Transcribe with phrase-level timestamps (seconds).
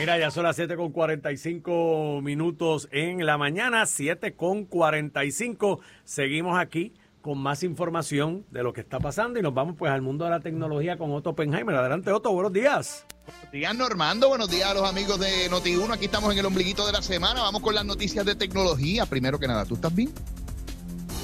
[0.00, 5.80] Mira, ya son las 7 con 45 minutos en la mañana, 7 con 45.
[6.04, 10.00] Seguimos aquí con más información de lo que está pasando y nos vamos pues al
[10.00, 11.76] mundo de la tecnología con Otto Oppenheimer.
[11.76, 13.04] Adelante Otto, buenos días.
[13.26, 15.92] Buenos días Normando, buenos días a los amigos de Noti1.
[15.92, 17.42] Aquí estamos en el ombliguito de la semana.
[17.42, 19.04] Vamos con las noticias de tecnología.
[19.04, 20.10] Primero que nada, ¿tú estás bien?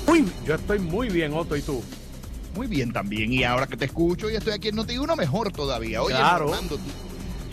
[0.07, 1.83] Uy, yo estoy muy bien Otto, ¿y tú?
[2.55, 3.33] Muy bien también.
[3.33, 6.03] Y ahora que te escucho y estoy aquí en Noti1, mejor todavía.
[6.03, 6.45] Oye, Claro.
[6.45, 6.83] Normando, tú,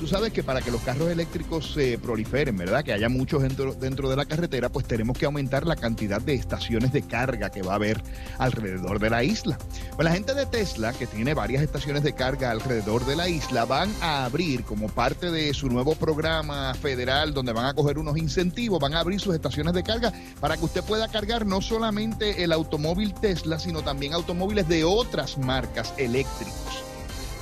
[0.03, 2.83] tú sabes que para que los carros eléctricos se proliferen, ¿verdad?
[2.83, 6.33] Que haya muchos dentro, dentro de la carretera, pues tenemos que aumentar la cantidad de
[6.33, 8.03] estaciones de carga que va a haber
[8.37, 9.57] alrededor de la isla.
[9.95, 13.63] Pues la gente de Tesla, que tiene varias estaciones de carga alrededor de la isla,
[13.63, 18.17] van a abrir como parte de su nuevo programa federal, donde van a coger unos
[18.17, 22.43] incentivos, van a abrir sus estaciones de carga para que usted pueda cargar no solamente
[22.43, 26.92] el automóvil Tesla, sino también automóviles de otras marcas eléctricos.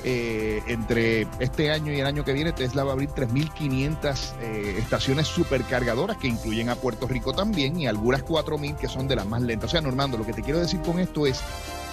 [0.04, 4.76] Eh, entre este año y el año que viene, Tesla va a abrir 3.500 eh,
[4.78, 9.26] estaciones supercargadoras que incluyen a Puerto Rico también y algunas 4.000 que son de las
[9.26, 9.70] más lentas.
[9.70, 11.40] O sea, Normando, lo que te quiero decir con esto es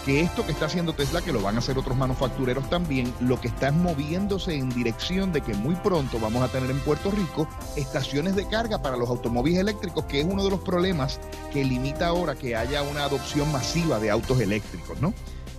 [0.06, 3.40] que esto que está haciendo Tesla, que lo van a hacer otros manufactureros también, lo
[3.40, 7.12] que está es moviéndose en dirección de que muy pronto vamos a tener en Puerto
[7.12, 11.20] Rico estaciones de carga para los automóviles eléctricos, que es uno de los problemas
[11.52, 15.14] que limita ahora que haya una adopción masiva de autos eléctricos, ¿no?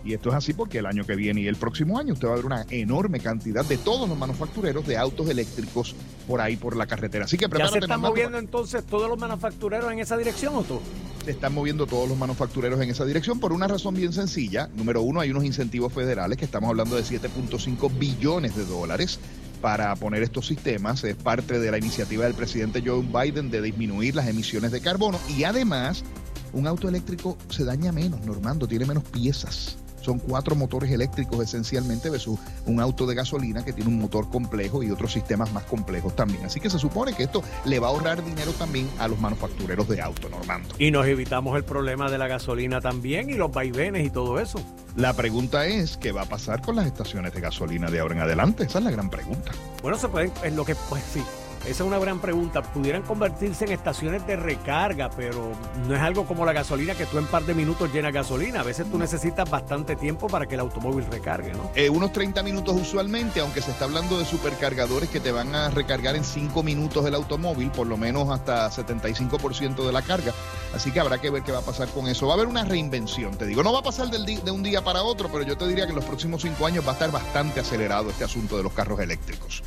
[0.05, 2.33] Y esto es así porque el año que viene y el próximo año usted va
[2.33, 5.95] a ver una enorme cantidad de todos los manufactureros de autos eléctricos
[6.27, 7.27] por ahí por la carretera.
[7.27, 10.81] Así que ¿Ya se están moviendo entonces todos los manufactureros en esa dirección, Otto?
[11.25, 14.71] se están moviendo todos los manufactureros en esa dirección por una razón bien sencilla.
[14.75, 19.19] Número uno, hay unos incentivos federales que estamos hablando de 7.5 billones de dólares
[19.61, 21.05] para poner estos sistemas.
[21.05, 25.19] Es parte de la iniciativa del presidente Joe Biden de disminuir las emisiones de carbono
[25.37, 26.05] y además
[26.53, 29.77] un auto eléctrico se daña menos, Normando, tiene menos piezas.
[30.01, 34.83] Son cuatro motores eléctricos esencialmente versus un auto de gasolina que tiene un motor complejo
[34.83, 36.45] y otros sistemas más complejos también.
[36.45, 39.89] Así que se supone que esto le va a ahorrar dinero también a los manufactureros
[39.89, 40.75] de auto, Normando.
[40.79, 44.61] Y nos evitamos el problema de la gasolina también y los vaivenes y todo eso.
[44.97, 48.21] La pregunta es, ¿qué va a pasar con las estaciones de gasolina de ahora en
[48.23, 48.65] adelante?
[48.65, 49.53] Esa es la gran pregunta.
[49.83, 51.23] Bueno, se pueden, en lo que, pues sí,
[51.67, 52.63] esa es una gran pregunta.
[52.63, 55.53] Pudieran convertirse en estaciones de recarga, pero
[55.87, 58.61] no es algo como la gasolina que tú en par de minutos llenas gasolina.
[58.61, 61.71] A veces tú necesitas bastante tiempo para que el automóvil recargue, ¿no?
[61.75, 65.69] Eh, unos 30 minutos usualmente, aunque se está hablando de supercargadores que te van a
[65.71, 70.33] recargar en 5 minutos el automóvil, por lo menos hasta 75% de la carga.
[70.75, 72.27] Así que habrá que ver qué va a pasar con eso.
[72.27, 73.63] Va a haber una reinvención, te digo.
[73.63, 75.91] No va a pasar del de un día para otro, pero yo te diría que
[75.91, 79.01] en los próximos 5 años va a estar bastante acelerado este asunto de los carros
[79.01, 79.63] eléctricos.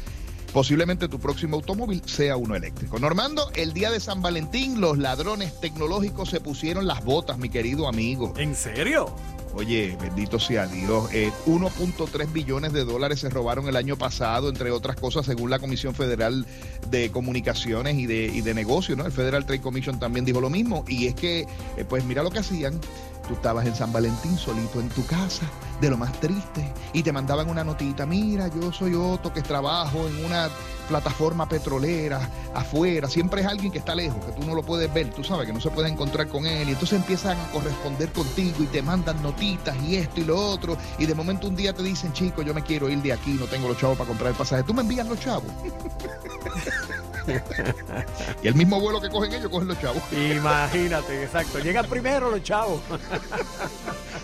[0.53, 2.99] Posiblemente tu próximo automóvil sea uno eléctrico.
[2.99, 7.87] Normando, el día de San Valentín, los ladrones tecnológicos se pusieron las botas, mi querido
[7.87, 8.33] amigo.
[8.37, 9.13] ¿En serio?
[9.55, 11.11] Oye, bendito sea Dios.
[11.13, 15.59] Eh, 1.3 billones de dólares se robaron el año pasado, entre otras cosas, según la
[15.59, 16.45] Comisión Federal
[16.89, 19.05] de Comunicaciones y de, y de Negocios, ¿no?
[19.05, 20.85] El Federal Trade Commission también dijo lo mismo.
[20.87, 21.41] Y es que,
[21.77, 22.79] eh, pues mira lo que hacían.
[23.27, 25.45] Tú estabas en San Valentín solito en tu casa,
[25.79, 30.07] de lo más triste, y te mandaban una notita, mira, yo soy Otto que trabajo
[30.07, 30.49] en una
[30.89, 35.09] plataforma petrolera afuera, siempre es alguien que está lejos, que tú no lo puedes ver,
[35.11, 38.57] tú sabes que no se puede encontrar con él, y entonces empiezan a corresponder contigo
[38.59, 41.81] y te mandan notitas y esto y lo otro, y de momento un día te
[41.81, 44.37] dicen, chico, yo me quiero ir de aquí, no tengo los chavos para comprar el
[44.37, 45.51] pasaje, tú me envías los chavos.
[48.43, 50.01] y el mismo vuelo que cogen ellos, cogen los chavos.
[50.11, 51.59] Imagínate, exacto.
[51.59, 52.81] Llegan primero los chavos.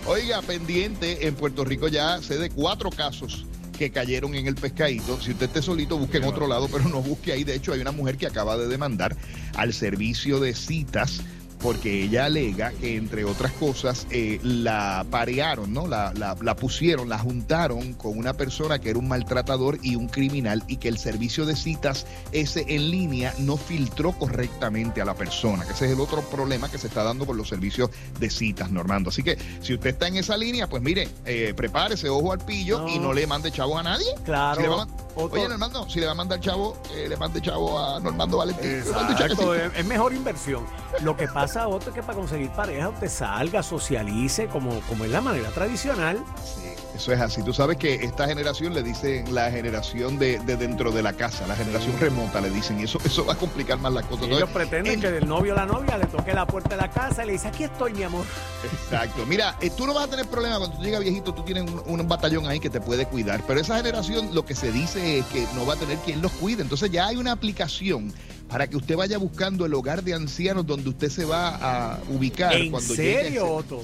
[0.06, 3.46] Oiga, pendiente, en Puerto Rico ya sé de cuatro casos
[3.78, 5.22] que cayeron en el pescadito.
[5.22, 7.46] Si usted esté solito, busque en otro lado, pero no busque ahí.
[7.46, 9.16] De hecho, hay una mujer que acaba de demandar
[9.56, 11.22] al servicio de citas
[11.62, 15.88] porque ella alega que, entre otras cosas, eh, la parearon, ¿no?
[15.88, 20.08] La, la- la pusieron, la juntaron con una persona que era un maltratador y un
[20.08, 25.16] criminal y que el servicio de citas ese en línea no filtró correctamente a la
[25.16, 28.30] persona, que ese es el otro problema que se está dando con los servicios de
[28.30, 29.09] citas, Normando.
[29.09, 32.80] Así que si usted está en esa línea, pues mire, eh, prepárese, ojo al pillo
[32.80, 32.88] No.
[32.90, 34.08] y no le mande chavo a nadie.
[34.24, 34.62] Claro.
[34.62, 34.68] Si
[35.19, 38.80] Oye, Normando, si le va a mandar chavo, eh, le mande chavo a Normando Valentín.
[38.80, 40.66] Exacto, es, es mejor inversión.
[41.01, 45.12] Lo que pasa, Otto, es que para conseguir pareja usted salga, socialice, como, como es
[45.12, 46.24] la manera tradicional.
[46.44, 47.42] Sí, eso es así.
[47.44, 51.48] Tú sabes que esta generación le dicen la generación de, de dentro de la casa,
[51.48, 52.80] la generación remota, le dicen.
[52.80, 54.28] Y eso, eso va a complicar más las cosas.
[54.28, 56.90] Ellos pretenden en- que el novio o la novia le toque la puerta de la
[56.92, 58.25] casa y le dice, aquí estoy, mi amor.
[58.63, 59.25] Exacto.
[59.25, 62.00] Mira, eh, tú no vas a tener problema cuando tú llegas viejito, tú tienes un,
[62.00, 63.42] un batallón ahí que te puede cuidar.
[63.48, 66.31] Pero esa generación lo que se dice es que no va a tener quien los
[66.34, 66.62] cuide.
[66.63, 68.13] Entonces ya hay una aplicación
[68.50, 71.56] para que usted vaya buscando el hogar de ancianos donde usted se va
[71.94, 73.81] a ubicar ¿En cuando llegue serio, ese- Otto?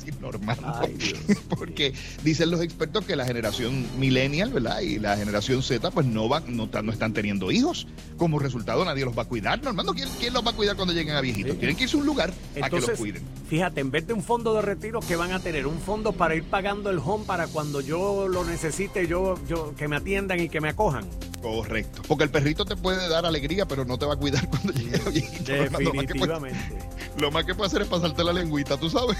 [0.00, 0.80] Decir Normando.
[1.48, 4.80] Porque dicen los expertos que la generación millennial, ¿verdad?
[4.80, 7.86] Y la generación Z, pues no, van, no, no están teniendo hijos.
[8.16, 9.62] Como resultado, nadie los va a cuidar.
[9.62, 11.58] Normando, ¿quién, quién los va a cuidar cuando lleguen a viejitos?
[11.58, 13.22] Tienen que irse a un lugar a que los cuiden.
[13.48, 15.66] Fíjate, en vez de un fondo de retiro, que van a tener?
[15.66, 19.88] Un fondo para ir pagando el home para cuando yo lo necesite, yo, yo que
[19.88, 21.04] me atiendan y que me acojan.
[21.42, 22.02] Correcto.
[22.06, 25.00] Porque el perrito te puede dar alegría, pero no te va a cuidar cuando llegue
[25.04, 25.52] a viejito.
[25.52, 26.78] Definitivamente.
[27.20, 29.18] Lo más que puede hacer es pasarte la lengüita, tú sabes.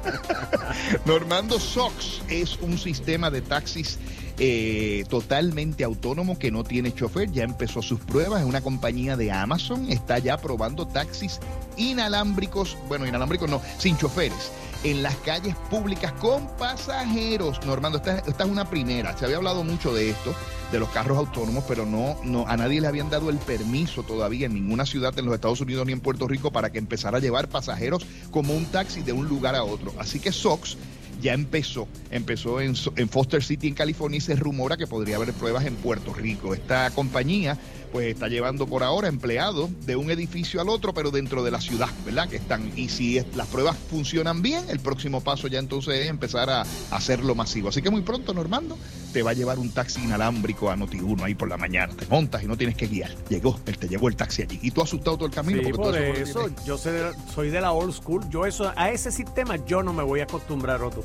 [1.04, 3.98] Normando Sox es un sistema de taxis
[4.38, 7.30] eh, totalmente autónomo que no tiene chofer.
[7.30, 8.40] Ya empezó sus pruebas.
[8.40, 9.90] Es una compañía de Amazon.
[9.90, 11.38] Está ya probando taxis
[11.76, 12.78] inalámbricos.
[12.88, 14.50] Bueno, inalámbricos no, sin choferes
[14.84, 17.64] en las calles públicas con pasajeros.
[17.66, 19.16] Normando, esta, esta, es una primera.
[19.16, 20.34] Se había hablado mucho de esto,
[20.72, 24.46] de los carros autónomos, pero no, no, a nadie le habían dado el permiso todavía
[24.46, 27.20] en ninguna ciudad en los Estados Unidos ni en Puerto Rico para que empezara a
[27.20, 29.92] llevar pasajeros como un taxi de un lugar a otro.
[29.98, 30.78] Así que SOX
[31.20, 35.32] ya empezó, empezó en, en Foster City en California y se rumora que podría haber
[35.34, 36.54] pruebas en Puerto Rico.
[36.54, 37.58] Esta compañía
[37.92, 41.60] pues está llevando por ahora empleados de un edificio al otro, pero dentro de la
[41.60, 42.28] ciudad, ¿verdad?
[42.28, 46.48] Que están, y si las pruebas funcionan bien, el próximo paso ya entonces es empezar
[46.50, 47.68] a, hacerlo masivo.
[47.68, 48.78] Así que muy pronto, Normando,
[49.12, 51.94] te va a llevar un taxi inalámbrico a Noti1 ahí por la mañana.
[51.94, 53.14] Te montas y no tienes que guiar.
[53.28, 54.58] Llegó, él te llevó el taxi allí.
[54.62, 55.60] Y tú asustado todo el camino.
[55.62, 58.22] porque por eso, yo soy de la old school.
[58.30, 61.04] Yo eso, a ese sistema yo no me voy a acostumbrar, Otto.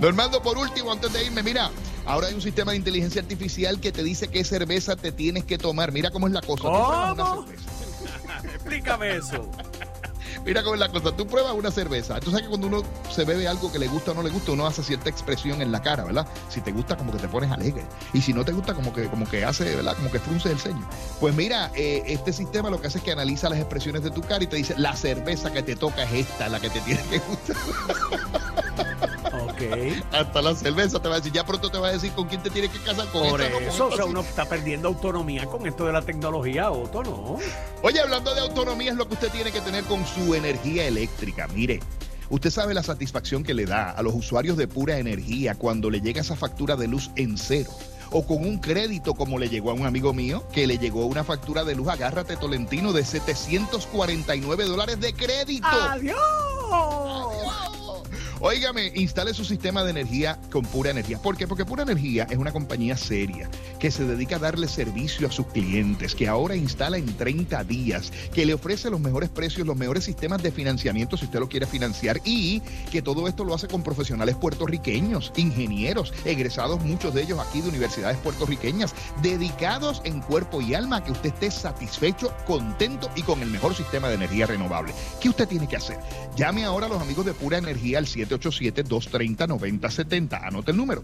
[0.00, 1.70] Normando, por último, antes de irme, mira,
[2.08, 5.58] ahora hay un sistema de inteligencia artificial que te dice qué cerveza te tienes que
[5.58, 5.92] tomar.
[5.92, 6.62] Mira cómo es la cosa.
[6.62, 7.44] ¿Cómo?
[8.44, 9.48] Explícame eso.
[10.44, 11.14] Mira cómo es la cosa.
[11.14, 12.18] Tú pruebas una cerveza.
[12.20, 14.52] Tú sabes que cuando uno se bebe algo que le gusta o no le gusta,
[14.52, 16.26] uno hace cierta expresión en la cara, ¿verdad?
[16.48, 17.84] Si te gusta, como que te pones alegre.
[18.14, 19.94] Y si no te gusta, como que, como que hace, ¿verdad?
[19.96, 20.88] Como que frunce el ceño.
[21.20, 24.22] Pues mira, eh, este sistema lo que hace es que analiza las expresiones de tu
[24.22, 27.02] cara y te dice, la cerveza que te toca es esta, la que te tiene
[27.10, 27.56] que gustar.
[30.12, 32.42] Hasta la cerveza te va a decir, ya pronto te va a decir con quién
[32.42, 35.86] te tienes que casar con Por eso, o sea, uno está perdiendo autonomía con esto
[35.86, 37.38] de la tecnología, Otto, ¿no?
[37.82, 41.46] Oye, hablando de autonomía, es lo que usted tiene que tener con su energía eléctrica.
[41.48, 41.80] Mire.
[42.30, 46.02] Usted sabe la satisfacción que le da a los usuarios de pura energía cuando le
[46.02, 47.70] llega esa factura de luz en cero
[48.10, 51.24] o con un crédito como le llegó a un amigo mío que le llegó una
[51.24, 55.66] factura de luz, agárrate Tolentino, de 749 dólares de crédito.
[55.66, 57.37] ¡Adiós!
[58.40, 61.18] Óigame, instale su sistema de energía con Pura Energía.
[61.18, 61.48] ¿Por qué?
[61.48, 63.50] Porque Pura Energía es una compañía seria
[63.80, 68.12] que se dedica a darle servicio a sus clientes, que ahora instala en 30 días,
[68.32, 71.66] que le ofrece los mejores precios, los mejores sistemas de financiamiento si usted lo quiere
[71.66, 72.60] financiar y
[72.92, 77.70] que todo esto lo hace con profesionales puertorriqueños, ingenieros, egresados muchos de ellos aquí de
[77.70, 83.42] universidades puertorriqueñas, dedicados en cuerpo y alma a que usted esté satisfecho, contento y con
[83.42, 84.94] el mejor sistema de energía renovable.
[85.20, 85.98] ¿Qué usted tiene que hacer?
[86.36, 90.40] Llame ahora a los amigos de Pura Energía al 7 787-230-9070.
[90.42, 91.02] Anote el número,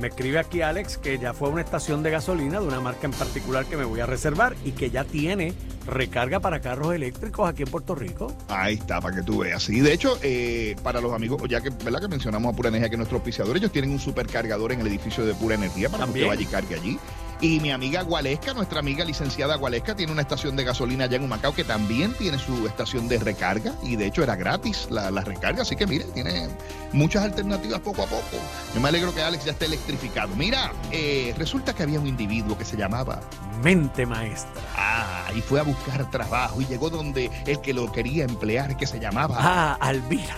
[0.00, 3.06] me escribe aquí Alex que ya fue a una estación de gasolina de una marca
[3.06, 5.52] en particular que me voy a reservar y que ya tiene
[5.86, 8.32] recarga para carros eléctricos aquí en Puerto Rico.
[8.48, 9.68] Ahí está, para que tú veas.
[9.68, 12.00] Y de hecho, eh, para los amigos, ya que, ¿verdad?
[12.00, 15.26] que mencionamos a Pura Energía, que nuestros auspiciador, ellos tienen un supercargador en el edificio
[15.26, 16.98] de Pura Energía para que vaya y cargue allí.
[17.40, 21.22] Y mi amiga Gualesca, nuestra amiga licenciada Gualesca, tiene una estación de gasolina allá en
[21.22, 25.62] Humacao que también tiene su estación de recarga y de hecho era gratis la, recarga.
[25.62, 26.48] Así que mire, tiene
[26.92, 28.36] muchas alternativas poco a poco.
[28.74, 30.34] Yo me alegro que Alex ya esté electrificado.
[30.34, 33.20] Mira, eh, resulta que había un individuo que se llamaba
[33.62, 34.60] Mente Maestra.
[34.76, 38.86] Ah, y fue a buscar trabajo y llegó donde el que lo quería emplear, que
[38.86, 39.36] se llamaba.
[39.38, 40.36] Ah, Alvira.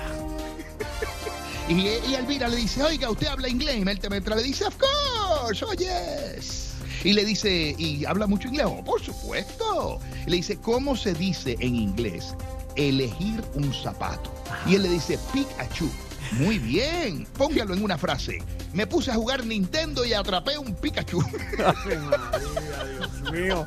[1.68, 3.78] y, y Alvira le dice, oiga, ¿usted habla inglés?
[3.78, 6.69] Y Mente Maestra le dice, of course, oh yes.
[7.02, 8.66] Y le dice, ¿y habla mucho inglés?
[8.68, 10.00] Oh, por supuesto.
[10.26, 12.34] le dice, ¿cómo se dice en inglés
[12.76, 14.32] elegir un zapato?
[14.66, 15.90] Y él le dice, Pikachu.
[16.32, 18.40] Muy bien, póngalo en una frase.
[18.72, 21.20] Me puse a jugar Nintendo y atrapé un Pikachu.
[21.58, 23.66] Ay, María, Dios mío.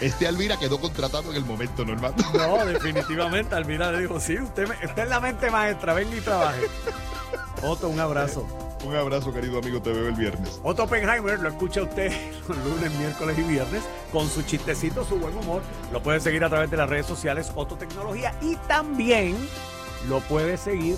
[0.00, 2.14] Este Alvira quedó contratado en el momento normal.
[2.34, 6.62] No, definitivamente Alvira le dijo, sí, usted, usted es la mente maestra, venga y trabaje.
[7.62, 8.69] Otro, un abrazo.
[8.84, 9.80] Un abrazo, querido amigo.
[9.80, 10.60] Te veo el viernes.
[10.62, 12.12] Otto Oppenheimer lo escucha usted
[12.48, 13.82] los lunes, miércoles y viernes
[14.12, 15.62] con su chistecito, su buen humor.
[15.92, 19.36] Lo puede seguir a través de las redes sociales Otto Tecnología y también
[20.08, 20.96] lo puede seguir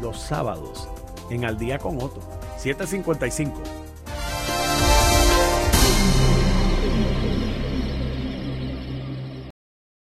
[0.00, 0.88] los sábados
[1.30, 2.20] en Al Día con Otto.
[2.58, 3.79] 755.